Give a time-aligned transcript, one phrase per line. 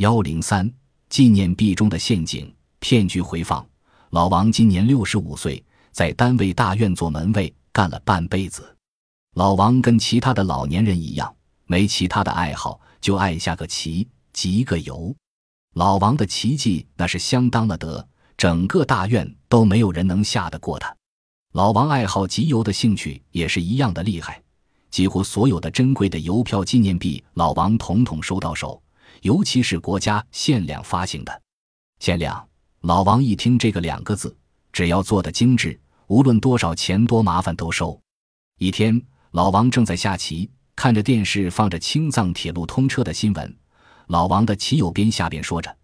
[0.00, 0.72] 幺零三
[1.10, 3.62] 纪念币中的陷阱骗局回放。
[4.08, 8.74] 老王今年六十五岁，在单位大院做门卫干了半辈子。
[9.34, 11.30] 老王跟其他的老年人一样，
[11.66, 15.14] 没其他的爱好，就爱下个棋，集个邮。
[15.74, 18.08] 老王的棋技那是相当了得，
[18.38, 20.96] 整个大院都没有人能下得过他。
[21.52, 24.42] 老王爱好集邮的兴趣也是一样的厉害，
[24.90, 28.82] 几乎所有的珍贵的邮票、纪念币，老王统统收到手，
[29.22, 31.42] 尤其是国家限量发行的。
[31.98, 32.48] 限量，
[32.80, 34.36] 老王一听这个两个字，
[34.72, 38.00] 只要做的精致，无论多少钱多麻烦都收。
[38.58, 39.00] 一天，
[39.32, 43.56] 老王正在下棋，看着电视放着青藏铁路通车的新闻。
[44.06, 45.76] 老王的棋友边下边说着：“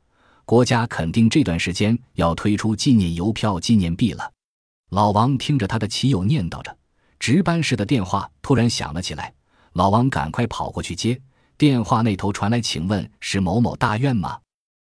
[0.45, 4.33] 国家肯定这段时间要推出纪念邮票、纪念币了。”
[4.91, 6.77] 老王听着他的棋友念叨着，
[7.19, 9.35] 值班室的电话突然响了起来。
[9.75, 11.21] 老王赶快跑过去接，
[11.59, 14.41] 电话那头传来：“请问是某某大院吗？”“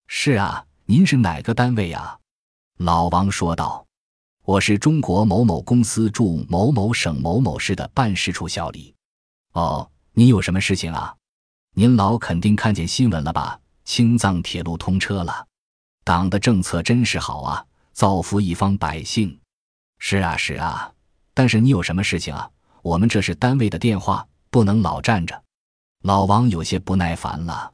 [0.09, 2.18] 是啊，您是哪个单位啊？”
[2.78, 3.84] 老王说道。
[4.44, 8.94] “我是中国某某公司驻某某省某某市的办事处小李。
[9.52, 11.14] ”“哦，您有什么事情啊？”
[11.77, 13.61] 您老肯定看见新闻了吧？
[13.84, 15.46] 青藏铁路通车了，
[16.02, 19.39] 党的政策真是好啊，造福一方百姓。
[19.98, 20.91] 是啊，是啊。
[21.34, 22.50] 但是你有什么事情啊？
[22.80, 25.44] 我们这是单位的电话，不能老站着。
[26.05, 27.72] 老王有些不耐烦了。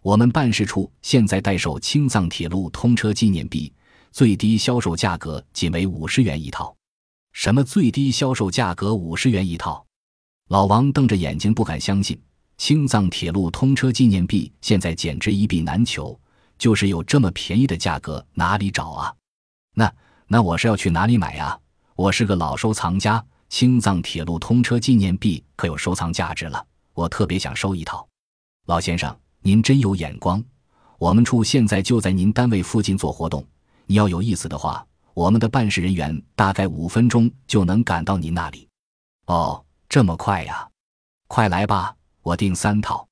[0.00, 3.72] 我们办事处现在代售青藏铁路通车纪念币，
[4.12, 6.72] 最低销售价格仅为五十元一套。
[7.32, 9.84] 什么最低销售价格五十元一套？
[10.50, 12.16] 老王瞪着眼睛，不敢相信。
[12.58, 16.16] 青藏铁路通车纪念币现在简直一币难求，
[16.56, 19.12] 就是有这么便宜的价格，哪里找啊？
[19.74, 19.92] 那
[20.28, 21.58] 那我是要去哪里买呀？
[21.96, 26.64] 我是个老收藏家，青藏铁路通车纪念币可有收藏价值了，
[26.94, 28.08] 我特别想收一套。
[28.66, 30.42] 老先生，您真有眼光，
[30.98, 33.46] 我们处现在就在您单位附近做活动，
[33.86, 38.68] 你要有意思的话，我们的办事人员大概五分钟就能赶到您那里。
[39.26, 40.68] 哦，这么快呀？
[41.26, 41.94] 快来吧！
[42.22, 43.06] 我订三套，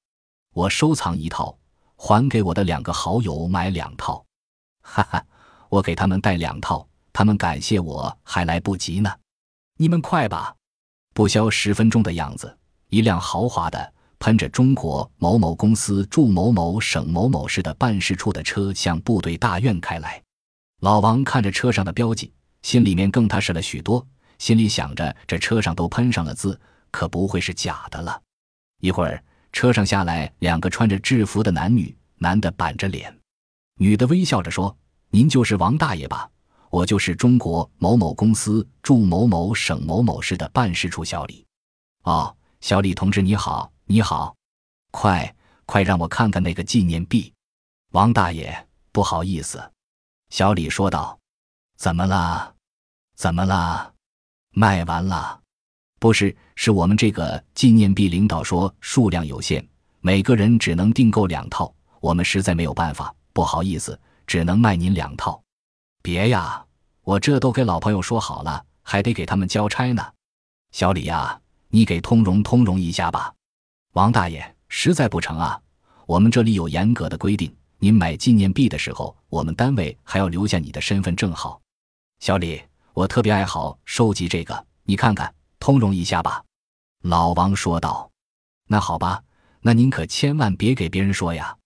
[0.55, 1.59] 我收藏一套，
[1.97, 4.25] 还给我的两个好友买两套，
[4.81, 5.23] 哈哈，
[5.69, 9.13] 我给他们带两套，他们感谢我还来不及呢。
[9.77, 10.55] 你们快吧，
[11.13, 12.57] 不消十分钟的样子，
[12.93, 20.23] 一辆豪华的喷着中国某某公司驻某某省某某市的办事处的车向部队大院开来。
[20.83, 24.07] 老王看着车上的标记，心里面更踏实了许多，
[24.39, 26.61] 心里想着这车上都喷上了字，
[26.91, 28.21] 可不会是假的了。
[28.83, 33.19] 一会儿，车上下来两个穿着制服的男女，男的板着脸，
[33.79, 34.77] 女的微笑着说
[35.09, 36.29] ：“您就是王大爷吧？
[36.69, 41.47] 我就是中国某某公司驻某某省某某市的办事处小李。”
[42.05, 44.37] 哦，小李同志你好，你好，
[44.93, 45.35] 快
[45.67, 47.35] 快让我看看那个纪念币。
[47.91, 49.73] 王大爷，不好意思，
[50.31, 51.19] 小李说道
[51.77, 52.55] ：“怎么了？
[53.17, 53.93] 怎么了？
[54.53, 55.41] 卖完了。”
[55.99, 59.69] 不是，是我们这个纪念币领导说数量有限，
[59.99, 65.43] 每个人只能订购两套，我们实在没有办法，不好意思，只能卖您两套。
[66.01, 66.65] 别呀，
[67.03, 70.13] 我这都给老朋友说好了，还得给他们交差呢。
[70.71, 71.42] 小李呀，
[71.75, 73.33] 你给通融通融一下吧。
[73.95, 75.59] 王大爷，实在不成啊，
[76.05, 81.59] 我们这里有严格的规定，您买纪念币的时候，我们单位还要留下你的身份证号。
[82.21, 82.61] 小李，
[82.93, 85.35] 我特别爱好收集这个，你看看。
[85.59, 86.45] 通融一下吧，
[87.03, 88.11] 老王说道。
[88.67, 89.23] “那好吧，
[89.61, 91.57] 那您可千万别给别人说呀。”“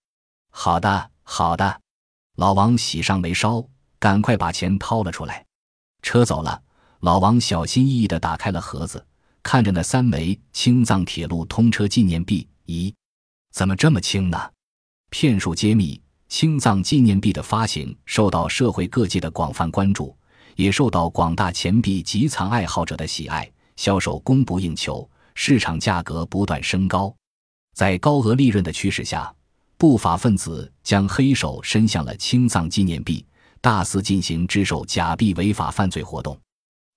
[0.53, 1.81] 好的，好的。”
[2.37, 3.67] 老王喜上眉梢，
[3.97, 5.43] 赶快把钱掏了出来。
[6.03, 6.61] 车走了，
[6.99, 9.03] 老王小心翼翼地打开了盒子，
[9.43, 12.47] 看着那三枚青藏铁路通车纪念币。
[12.65, 12.93] 咦，
[13.53, 14.51] 怎么这么轻呢？
[15.09, 20.15] 骗术揭秘：青藏纪念币的发行受到社会各界的广泛关注，
[20.55, 23.49] 也受到广大钱币集藏爱好者的喜爱。
[23.77, 27.15] 销售供不应求，市场价格不断升高，
[27.75, 29.31] 在高额利润的驱使下，
[29.77, 33.23] 不法分子将黑手伸向了青藏纪念币，
[33.61, 36.35] 大肆进行制售假币违法犯罪活动。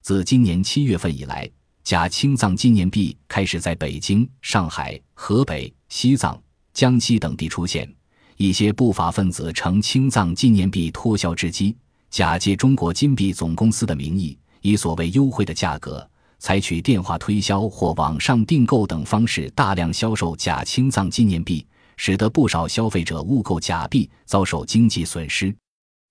[0.02, 1.46] 自今年七月份以来，
[1.90, 6.40] 假青藏纪念币开始在北京、上海、河北、西藏、
[6.72, 7.92] 江西等地出现。
[8.36, 11.76] 一些不法分子乘青藏纪念币脱销之机，
[12.08, 16.08] 假借中国金币总公司的名义，以所谓优惠的价格。
[16.38, 21.66] 采取电话推销或网上订购等方式大量销售假青藏纪念币，
[21.96, 25.52] 使得不少消费者误购假币遭受经济损失。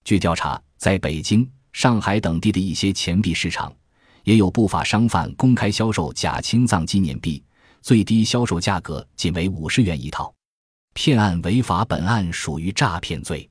[0.04, 3.74] 据调查，在北京、上海等地的一些钱币市场，
[4.24, 7.44] 也有不法商贩公开销售假青藏纪念币，
[7.82, 10.34] 最低销售价格仅为五十元一套。
[10.94, 13.49] 骗案违法，本案属于诈骗罪。